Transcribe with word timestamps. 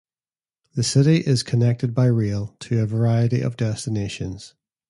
The 0.73 0.81
city 0.81 1.17
is 1.17 1.43
connected 1.43 1.93
by 1.93 2.07
rail 2.07 2.55
to 2.61 2.79
a 2.81 2.87
variety 2.87 3.41
of 3.41 3.55
destinations. 3.55 4.55